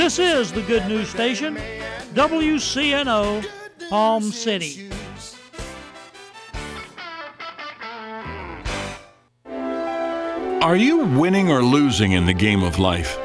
[0.00, 1.56] This is the Good News Station,
[2.14, 3.44] WCNO,
[3.90, 4.88] Palm City.
[10.62, 13.18] Are you winning or losing in the game of life?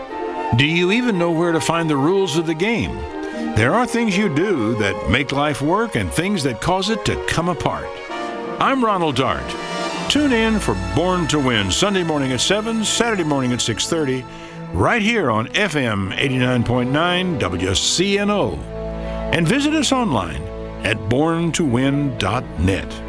[0.58, 2.94] Do you even know where to find the rules of the game?
[3.56, 7.26] There are things you do that make life work and things that cause it to
[7.26, 7.88] come apart.
[8.60, 9.50] I'm Ronald Dart.
[10.10, 14.26] Tune in for Born to Win Sunday morning at 7, Saturday morning at 6:30,
[14.74, 18.58] right here on FM 89.9 WCNO.
[19.34, 20.42] And visit us online
[20.86, 23.02] at borntowin.net.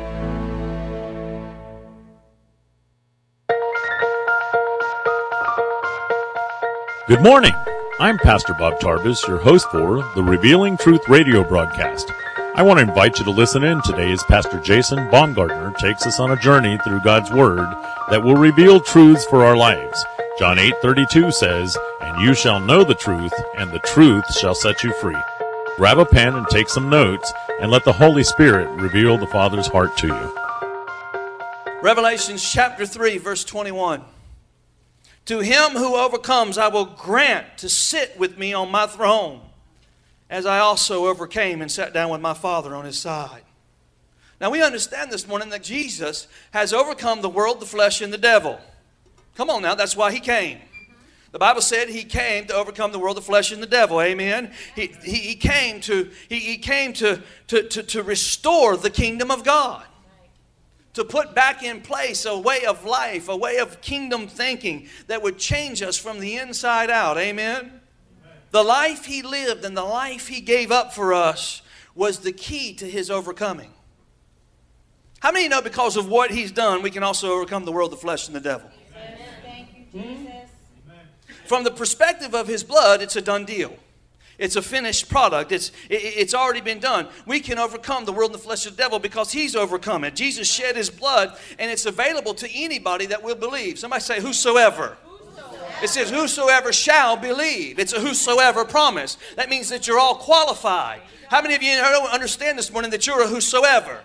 [7.07, 7.53] Good morning.
[8.01, 12.11] I'm Pastor Bob Tarvis, your host for the Revealing Truth radio broadcast.
[12.57, 16.19] I want to invite you to listen in today as Pastor Jason Baumgartner takes us
[16.19, 17.69] on a journey through God's Word
[18.11, 20.05] that will reveal truths for our lives.
[20.39, 24.93] John 8:32 says, "And you shall know the truth, and the truth shall set you
[24.93, 25.17] free."
[25.77, 29.69] Grab a pen and take some notes, and let the Holy Spirit reveal the Father's
[29.69, 30.39] heart to you.
[31.81, 34.05] Revelations chapter 3, verse 21.
[35.25, 39.41] To him who overcomes, I will grant to sit with me on my throne,
[40.29, 43.45] as I also overcame and sat down with my Father on his side.
[44.39, 48.19] Now we understand this morning that Jesus has overcome the world, the flesh, and the
[48.19, 48.61] devil.
[49.37, 50.59] Come on now, that's why he came.
[51.33, 54.01] The Bible said he came to overcome the world, the flesh, and the devil.
[54.01, 54.53] Amen.
[54.75, 59.31] He, he, he came, to, he, he came to, to, to, to restore the kingdom
[59.31, 59.85] of God
[60.97, 65.23] to put back in place a way of life, a way of kingdom thinking that
[65.23, 67.19] would change us from the inside out.
[67.19, 67.57] Amen?
[67.61, 67.81] Amen?
[68.51, 71.61] The life he lived and the life he gave up for us
[71.95, 73.75] was the key to his overcoming.
[75.21, 77.97] How many know because of what he's done, we can also overcome the world, the
[77.97, 78.71] flesh, and the devil?
[80.03, 80.27] Thank.
[81.47, 83.73] From the perspective of his blood, it's a done deal.
[84.39, 85.51] It's a finished product.
[85.51, 87.09] It's, it's already been done.
[87.25, 90.15] We can overcome the world and the flesh of the devil because he's overcome it.
[90.15, 93.79] Jesus shed his blood, and it's available to anybody that will believe.
[93.79, 94.99] Somebody say, Whosoever.
[95.83, 97.79] It says, Whosoever shall believe.
[97.79, 99.17] It's a whosoever promise.
[99.37, 101.01] That means that you're all qualified.
[101.29, 101.73] How many of you
[102.13, 104.01] understand this morning that you're a whosoever?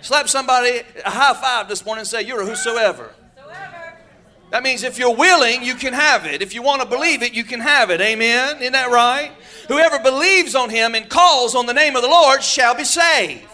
[0.00, 3.10] Slap somebody a high five this morning and say, You're a whosoever.
[4.54, 6.40] That means if you're willing, you can have it.
[6.40, 8.00] If you want to believe it, you can have it.
[8.00, 8.58] Amen?
[8.58, 9.32] Isn't that right?
[9.66, 13.48] Whoever believes on him and calls on the name of the Lord shall be saved.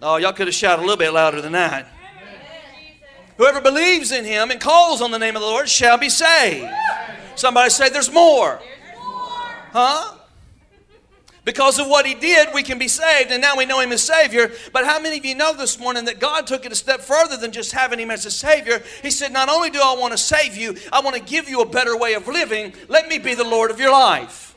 [0.00, 1.86] Oh, y'all could have shouted a little bit louder than that.
[3.36, 6.72] Whoever believes in him and calls on the name of the Lord shall be saved.
[7.34, 8.62] Somebody say, There's more.
[9.74, 10.17] Huh?
[11.48, 14.02] Because of what he did, we can be saved, and now we know him as
[14.02, 14.52] Savior.
[14.70, 17.38] But how many of you know this morning that God took it a step further
[17.38, 18.82] than just having him as a Savior?
[19.00, 21.62] He said, Not only do I want to save you, I want to give you
[21.62, 22.74] a better way of living.
[22.88, 24.54] Let me be the Lord of your life.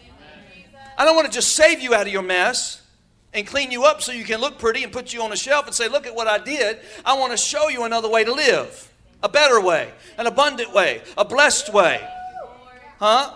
[0.98, 2.86] I don't want to just save you out of your mess
[3.34, 5.68] and clean you up so you can look pretty and put you on a shelf
[5.68, 6.80] and say, Look at what I did.
[7.06, 8.92] I want to show you another way to live,
[9.24, 12.06] a better way, an abundant way, a blessed way.
[13.00, 13.32] Huh?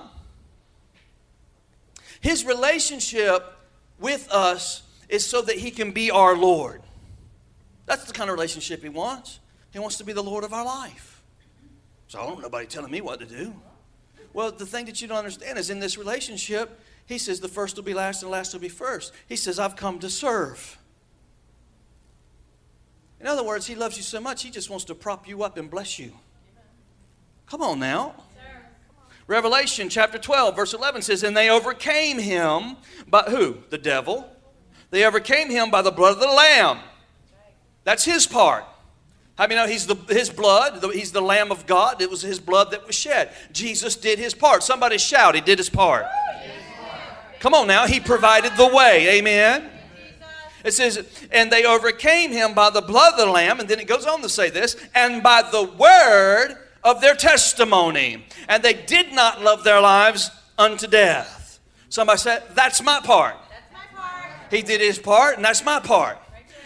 [2.26, 3.54] His relationship
[4.00, 6.82] with us is so that He can be our Lord.
[7.86, 9.40] That's the kind of relationship He wants.
[9.72, 11.22] He wants to be the Lord of our life.
[12.08, 13.54] So I don't nobody telling me what to do.
[14.34, 17.76] Well, the thing that you don't understand is in this relationship, He says the first
[17.76, 19.14] will be last and the last will be first.
[19.30, 20.80] He says, I've come to serve.
[23.22, 25.58] In other words, He loves you so much, He just wants to prop you up
[25.58, 26.12] and bless you.
[27.46, 28.16] Come on now.
[29.28, 32.78] Revelation chapter 12, verse 11 says, And they overcame him
[33.08, 33.58] by who?
[33.70, 34.30] The devil.
[34.92, 36.80] They overcame him by the blood of the Lamb.
[37.84, 38.66] That's his part.
[39.36, 40.84] How many know he's the, his blood?
[40.94, 42.02] He's the Lamb of God.
[42.02, 43.32] It was his blood that was shed.
[43.52, 44.64] Jesus did his part.
[44.64, 46.06] Somebody shout, he did his part.
[47.40, 49.18] Come on now, he provided the way.
[49.18, 49.70] Amen.
[50.64, 53.88] It says, and they overcame him by the blood of the Lamb, and then it
[53.88, 58.24] goes on to say this, and by the word of their testimony.
[58.48, 61.60] And they did not love their lives unto death.
[61.90, 63.36] Somebody said, That's my part.
[63.50, 64.32] That's my part.
[64.52, 66.18] He did his part, and that's my part.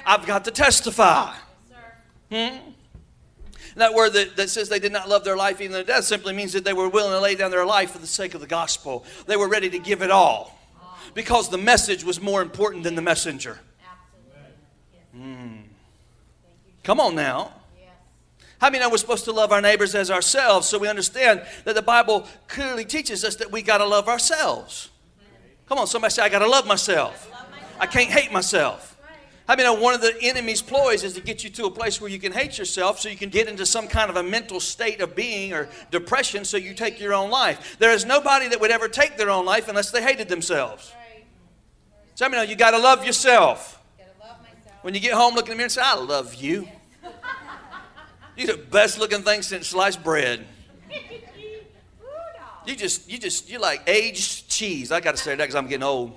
[0.05, 1.33] I've got to testify.
[2.29, 2.69] Yes, Hmm?
[3.75, 6.33] That word that, that says they did not love their life even to death simply
[6.33, 8.47] means that they were willing to lay down their life for the sake of the
[8.47, 9.05] gospel.
[9.25, 10.59] They were ready to give it all
[11.13, 13.59] because the message was more important than the messenger.
[15.13, 15.63] Absolutely.
[16.83, 17.53] Come on now.
[18.59, 20.67] How many know we're supposed to love our neighbors as ourselves?
[20.67, 24.89] So we understand that the Bible clearly teaches us that we got to love ourselves.
[25.67, 27.31] Come on, somebody say, I got to love myself.
[27.79, 28.97] I can't hate myself.
[29.47, 32.09] I mean, one of the enemy's ploys is to get you to a place where
[32.09, 35.01] you can hate yourself so you can get into some kind of a mental state
[35.01, 37.77] of being or depression so you take your own life.
[37.79, 40.93] There is nobody that would ever take their own life unless they hated themselves.
[42.13, 43.81] So, I mean, you got to love yourself.
[44.81, 46.67] When you get home, look in the mirror and say, I love you.
[48.39, 50.45] You're the best looking thing since sliced bread.
[52.65, 54.91] You just, you just, you're like aged cheese.
[54.91, 56.15] I got to say that because I'm getting old.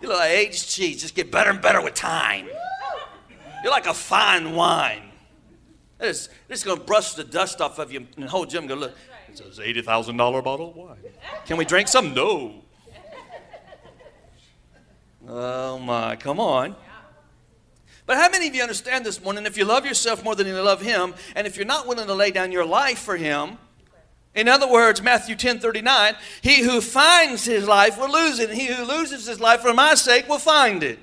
[0.00, 1.02] You look like aged cheese.
[1.02, 2.46] Just get better and better with time.
[3.62, 5.02] You're like a fine wine.
[6.00, 8.76] It's, it's going to brush the dust off of you and the whole gym go,
[8.76, 8.96] look,
[9.28, 10.96] it's an $80,000 bottle of wine.
[11.44, 12.14] Can we drink some?
[12.14, 12.54] No.
[15.28, 16.74] Oh my, come on.
[18.06, 19.46] But how many of you understand this morning?
[19.46, 22.14] If you love yourself more than you love Him, and if you're not willing to
[22.14, 23.58] lay down your life for Him,
[24.34, 28.58] in other words, Matthew 10 39, he who finds his life will lose it, and
[28.58, 30.98] he who loses his life for my sake will find it.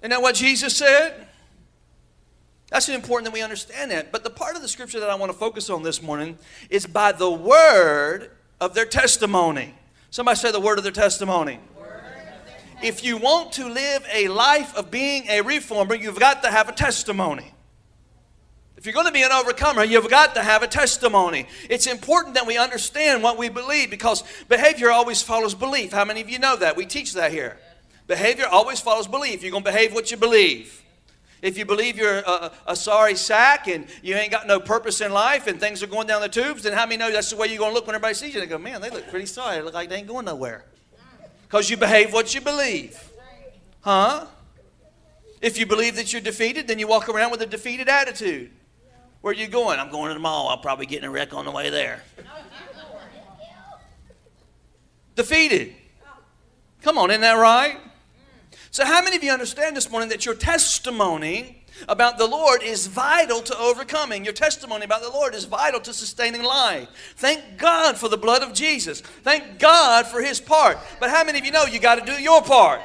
[0.00, 1.28] Isn't that what Jesus said?
[2.70, 4.10] That's important that we understand that.
[4.10, 6.38] But the part of the scripture that I want to focus on this morning
[6.70, 8.30] is by the word
[8.60, 9.74] of their testimony.
[10.10, 11.60] Somebody say the word of their testimony.
[12.82, 16.68] If you want to live a life of being a reformer, you've got to have
[16.68, 17.52] a testimony.
[18.76, 21.46] If you're going to be an overcomer, you've got to have a testimony.
[21.70, 25.92] It's important that we understand what we believe because behavior always follows belief.
[25.92, 26.76] How many of you know that?
[26.76, 27.56] We teach that here.
[28.08, 29.42] Behavior always follows belief.
[29.42, 30.82] You're going to behave what you believe.
[31.42, 35.12] If you believe you're a, a, sorry sack and you ain't got no purpose in
[35.12, 37.46] life and things are going down the tubes, then how many know that's the way
[37.46, 38.40] you're going to look when everybody sees you?
[38.40, 39.56] They go, man, they look pretty sorry.
[39.56, 40.64] They look like they ain't going nowhere.
[41.52, 42.98] Because you behave what you believe.
[43.82, 44.24] Huh?
[45.42, 48.50] If you believe that you're defeated, then you walk around with a defeated attitude.
[49.20, 49.78] Where are you going?
[49.78, 50.48] I'm going to the mall.
[50.48, 52.04] I'll probably get in a wreck on the way there.
[55.14, 55.74] Defeated.
[56.80, 57.76] Come on, isn't that right?
[58.70, 62.86] So, how many of you understand this morning that your testimony about the Lord is
[62.86, 64.24] vital to overcoming?
[64.24, 66.88] Your testimony about the Lord is vital to sustaining life.
[67.16, 69.00] Thank God for the blood of Jesus.
[69.00, 70.78] Thank God for His part.
[71.00, 72.80] But how many of you know you got to do your part?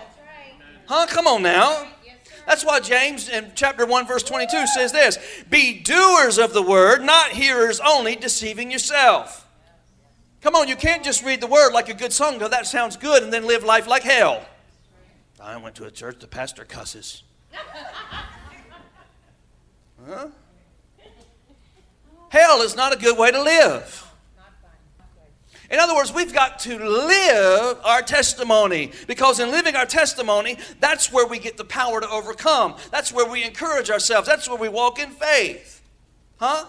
[0.86, 1.06] Huh?
[1.08, 1.88] Come on now.
[2.48, 5.20] That's why James in chapter 1, verse 22 says this
[5.50, 9.46] Be doers of the word, not hearers only, deceiving yourself.
[10.42, 12.96] Come on, you can't just read the word like a good song, go, that sounds
[12.96, 14.46] good, and then live life like hell.
[15.42, 17.24] I went to a church, the pastor cusses.
[20.08, 20.28] Huh?
[22.30, 24.04] Hell is not a good way to live.
[25.70, 31.12] In other words, we've got to live our testimony because in living our testimony, that's
[31.12, 32.76] where we get the power to overcome.
[32.90, 34.28] That's where we encourage ourselves.
[34.28, 35.82] That's where we walk in faith.
[36.38, 36.66] Huh?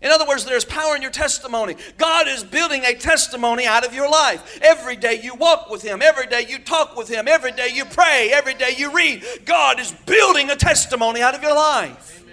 [0.00, 1.76] In other words, there's power in your testimony.
[1.98, 4.58] God is building a testimony out of your life.
[4.62, 7.84] Every day you walk with Him, every day you talk with Him, every day you
[7.84, 9.24] pray, every day you read.
[9.44, 12.23] God is building a testimony out of your life.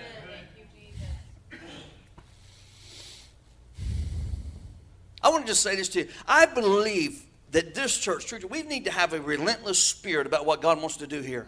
[5.23, 6.07] I want to just say this to you.
[6.27, 10.62] I believe that this church, church, we need to have a relentless spirit about what
[10.62, 11.47] God wants to do here.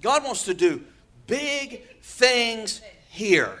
[0.00, 0.84] God wants to do
[1.26, 3.58] big things here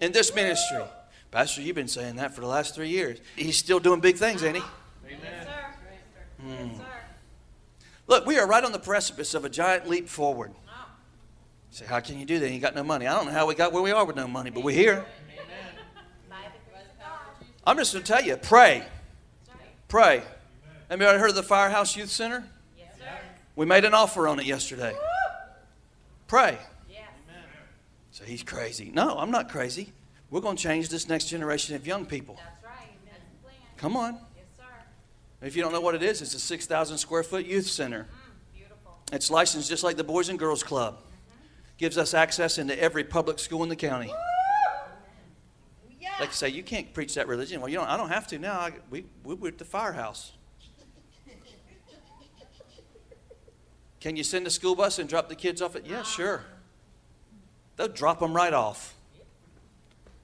[0.00, 0.82] in this ministry.
[1.30, 3.18] Pastor, you've been saying that for the last three years.
[3.36, 4.62] He's still doing big things, ain't he?
[5.06, 5.46] Amen.
[6.46, 6.80] Mm.
[8.06, 10.52] Look, we are right on the precipice of a giant leap forward.
[11.70, 12.50] You say, how can you do that?
[12.50, 13.06] You got no money.
[13.06, 15.04] I don't know how we got where we are with no money, but we're here.
[17.68, 18.82] I'm just going to tell you pray.
[19.88, 20.22] Pray.
[20.88, 22.42] Anybody heard of the Firehouse Youth Center?
[22.78, 23.04] Yes, sir.
[23.56, 24.96] We made an offer on it yesterday.
[26.28, 26.56] Pray.
[26.90, 27.02] Yes.
[28.10, 28.90] So he's crazy.
[28.94, 29.92] No, I'm not crazy.
[30.30, 32.36] We're going to change this next generation of young people.
[32.36, 32.88] That's right.
[33.04, 33.54] That's.
[33.76, 34.14] Come on.
[34.14, 35.46] Yes, sir.
[35.46, 38.04] If you don't know what it is, it's a 6,000 square foot youth center.
[38.04, 38.96] Mm, beautiful.
[39.12, 40.94] It's licensed just like the Boys and Girls Club.
[40.94, 41.44] Mm-hmm.
[41.76, 44.06] Gives us access into every public school in the county.
[44.06, 44.37] Woo!
[46.18, 47.60] They say, You can't preach that religion.
[47.60, 48.58] Well, you don't, I don't have to now.
[48.58, 50.32] I, we, we were at the firehouse.
[54.00, 55.86] Can you send a school bus and drop the kids off at?
[55.86, 56.44] Yeah, sure.
[57.76, 58.94] They'll drop them right off.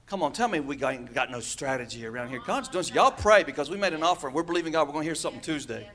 [0.07, 2.39] Come on, tell me we got, got no strategy around here.
[2.45, 4.29] God's doing Y'all pray because we made an offer.
[4.29, 5.89] We're believing God we're going to hear something Tuesday.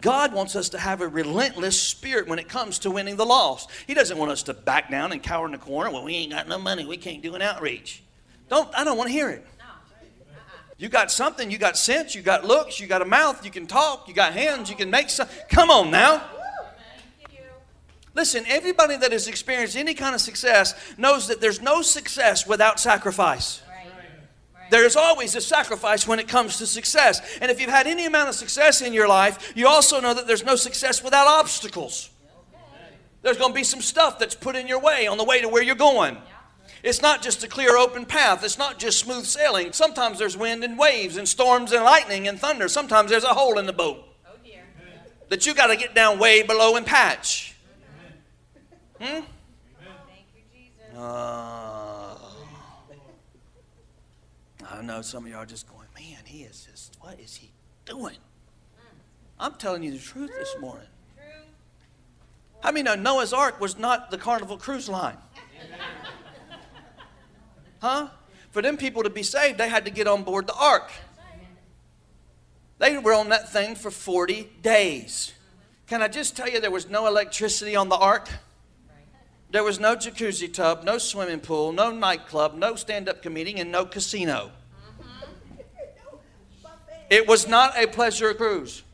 [0.00, 3.70] God wants us to have a relentless spirit when it comes to winning the lost.
[3.86, 5.92] He doesn't want us to back down and cower in the corner.
[5.92, 6.84] Well, we ain't got no money.
[6.84, 8.02] We can't do an outreach.
[8.52, 9.46] Don't, I don't want to hear it.
[10.76, 13.66] You got something, you got sense, you got looks, you got a mouth, you can
[13.66, 15.26] talk, you got hands, you can make some.
[15.48, 16.22] Come on now.
[18.14, 22.78] Listen, everybody that has experienced any kind of success knows that there's no success without
[22.78, 23.62] sacrifice.
[24.70, 27.22] There is always a sacrifice when it comes to success.
[27.40, 30.26] And if you've had any amount of success in your life, you also know that
[30.26, 32.10] there's no success without obstacles.
[33.22, 35.48] There's going to be some stuff that's put in your way on the way to
[35.48, 36.18] where you're going.
[36.82, 38.42] It's not just a clear open path.
[38.42, 39.72] It's not just smooth sailing.
[39.72, 42.68] Sometimes there's wind and waves and storms and lightning and thunder.
[42.68, 44.62] Sometimes there's a hole in the boat Oh dear.
[45.28, 47.54] that you got to get down way below and patch.
[49.00, 49.04] Hmm?
[49.06, 49.24] Thank
[50.34, 50.98] you, Jesus.
[50.98, 52.16] Uh,
[54.68, 57.52] I know some of y'all are just going, man, he is just, what is he
[57.84, 58.16] doing?
[59.38, 60.86] I'm telling you the truth this morning.
[62.64, 65.16] Many know Noah's Ark was not the Carnival Cruise Line?
[67.82, 68.06] Huh?
[68.52, 70.90] For them people to be saved, they had to get on board the ark.
[72.78, 75.32] They were on that thing for 40 days.
[75.88, 78.28] Can I just tell you, there was no electricity on the ark?
[79.50, 83.72] There was no jacuzzi tub, no swimming pool, no nightclub, no stand up comedian, and
[83.72, 84.52] no casino.
[87.10, 88.84] It was not a pleasure cruise.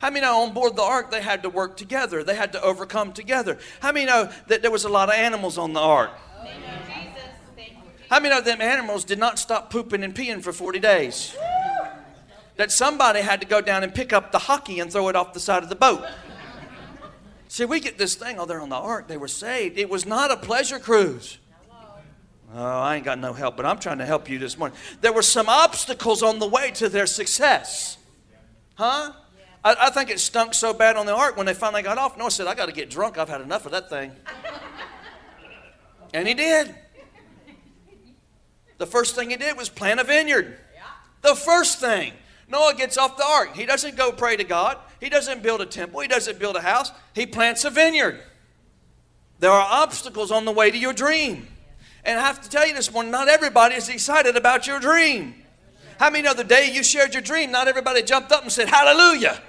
[0.00, 2.22] How many know on board the ark they had to work together?
[2.22, 3.58] They had to overcome together.
[3.80, 6.12] How many know that there was a lot of animals on the ark?
[6.40, 7.22] Thank you, Jesus.
[7.56, 7.97] Thank you, Jesus.
[8.10, 11.36] How many of them animals did not stop pooping and peeing for 40 days?
[12.56, 15.32] That somebody had to go down and pick up the hockey and throw it off
[15.32, 16.04] the side of the boat.
[17.48, 19.78] See, we get this thing, oh, they're on the ark, they were saved.
[19.78, 21.38] It was not a pleasure cruise.
[22.54, 24.76] Oh, I ain't got no help, but I'm trying to help you this morning.
[25.02, 27.98] There were some obstacles on the way to their success.
[28.74, 29.12] Huh?
[29.62, 32.16] I, I think it stunk so bad on the ark when they finally got off.
[32.16, 33.18] Noah said, I got to get drunk.
[33.18, 34.12] I've had enough of that thing.
[36.14, 36.74] And he did.
[38.78, 40.56] The first thing he did was plant a vineyard.
[41.22, 42.12] The first thing.
[42.48, 43.54] Noah gets off the ark.
[43.54, 44.78] He doesn't go pray to God.
[45.00, 46.00] He doesn't build a temple.
[46.00, 46.92] He doesn't build a house.
[47.14, 48.20] He plants a vineyard.
[49.40, 51.46] There are obstacles on the way to your dream.
[52.04, 55.34] And I have to tell you this morning, not everybody is excited about your dream.
[55.98, 58.68] How many know the day you shared your dream, not everybody jumped up and said,
[58.68, 59.42] Hallelujah?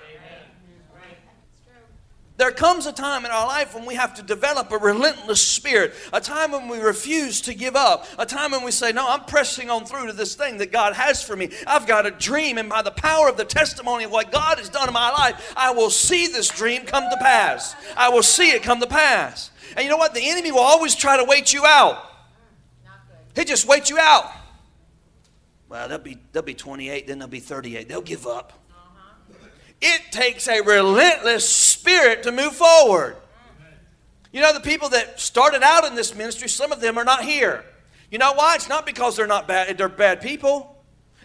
[2.39, 5.93] There comes a time in our life when we have to develop a relentless spirit,
[6.13, 9.25] a time when we refuse to give up, a time when we say, No, I'm
[9.25, 11.50] pressing on through to this thing that God has for me.
[11.67, 14.69] I've got a dream, and by the power of the testimony of what God has
[14.69, 17.75] done in my life, I will see this dream come to pass.
[17.98, 19.51] I will see it come to pass.
[19.75, 20.13] And you know what?
[20.13, 22.01] The enemy will always try to wait you out.
[23.36, 24.31] He just wait you out.
[25.67, 27.89] Well, they'll be, they'll be 28, then they'll be 38.
[27.89, 28.53] They'll give up.
[29.81, 31.48] It takes a relentless
[31.79, 33.15] spirit to move forward.
[34.31, 37.24] You know, the people that started out in this ministry, some of them are not
[37.24, 37.63] here.
[38.12, 38.55] You know why?
[38.55, 40.75] It's not because they're not bad, they're bad people.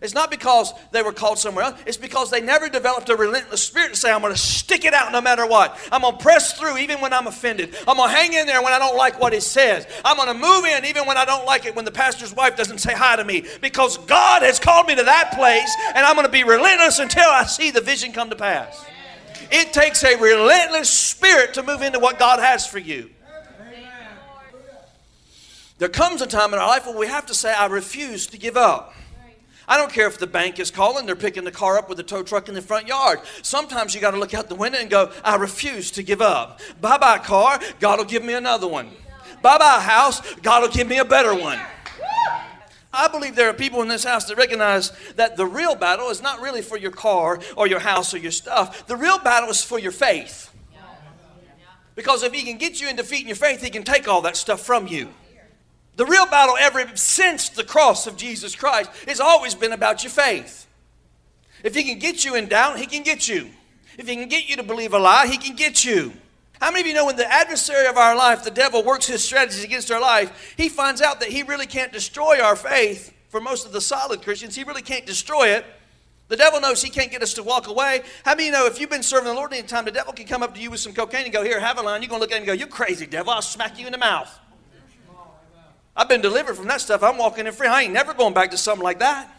[0.02, 1.80] It's not because they were called somewhere else.
[1.87, 4.92] It's because they never developed a relentless spirit to say, I'm going to stick it
[4.92, 5.78] out no matter what.
[5.90, 7.75] I'm going to press through even when I'm offended.
[7.88, 9.87] I'm going to hang in there when I don't like what he says.
[10.04, 12.54] I'm going to move in even when I don't like it when the pastor's wife
[12.56, 13.46] doesn't say hi to me.
[13.62, 17.28] Because God has called me to that place, and I'm going to be relentless until
[17.30, 18.84] I see the vision come to pass.
[19.56, 23.08] It takes a relentless spirit to move into what God has for you.
[25.78, 28.37] There comes a time in our life where we have to say, I refuse to
[28.37, 28.94] give up.
[29.68, 32.02] I don't care if the bank is calling, they're picking the car up with a
[32.02, 33.20] tow truck in the front yard.
[33.42, 36.61] Sometimes you got to look out the window and go, I refuse to give up.
[36.80, 38.90] Bye bye, car, God will give me another one.
[39.40, 41.61] Bye bye, house, God will give me a better one.
[42.94, 46.22] I believe there are people in this house that recognize that the real battle is
[46.22, 48.86] not really for your car or your house or your stuff.
[48.86, 50.50] The real battle is for your faith.
[51.94, 54.22] Because if he can get you in defeat in your faith, he can take all
[54.22, 55.10] that stuff from you.
[55.96, 60.10] The real battle ever since the cross of Jesus Christ has always been about your
[60.10, 60.66] faith.
[61.62, 63.50] If he can get you in doubt, he can get you.
[63.96, 66.12] If he can get you to believe a lie, he can get you.
[66.64, 69.23] How many of you know when the adversary of our life, the devil, works his
[69.23, 73.38] strategies against our life, he finds out that he really can't destroy our faith for
[73.38, 74.56] most of the solid Christians.
[74.56, 75.66] He really can't destroy it.
[76.28, 78.00] The devil knows he can't get us to walk away.
[78.25, 80.14] How many of you know if you've been serving the Lord any time, the devil
[80.14, 82.00] can come up to you with some cocaine and go, Here, have a line.
[82.00, 83.92] You're going to look at him and go, You crazy devil, I'll smack you in
[83.92, 84.35] the mouth.
[85.94, 87.02] I've been delivered from that stuff.
[87.02, 87.68] I'm walking in free.
[87.68, 89.30] I ain't never going back to something like that.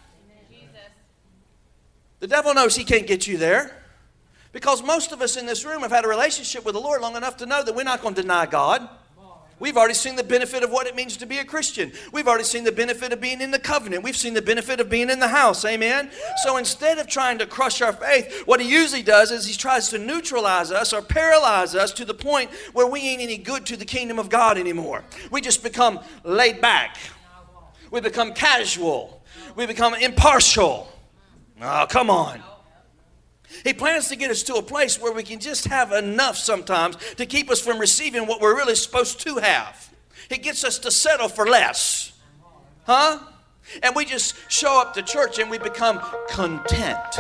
[2.20, 3.75] The devil knows he can't get you there.
[4.56, 7.18] Because most of us in this room have had a relationship with the Lord long
[7.18, 8.88] enough to know that we're not going to deny God.
[9.60, 11.92] We've already seen the benefit of what it means to be a Christian.
[12.14, 14.02] We've already seen the benefit of being in the covenant.
[14.02, 15.66] We've seen the benefit of being in the house.
[15.66, 16.10] Amen?
[16.42, 19.90] So instead of trying to crush our faith, what he usually does is he tries
[19.90, 23.76] to neutralize us or paralyze us to the point where we ain't any good to
[23.76, 25.04] the kingdom of God anymore.
[25.32, 26.96] We just become laid back.
[27.92, 29.22] We become casual.
[29.58, 30.88] We become impartial.
[31.62, 32.42] Oh, come on.
[33.64, 36.98] He plans to get us to a place where we can just have enough sometimes
[37.16, 39.90] to keep us from receiving what we're really supposed to have.
[40.30, 42.14] He gets us to settle for less.
[42.86, 43.20] Huh?
[43.82, 46.00] And we just show up to church and we become
[46.30, 47.20] content.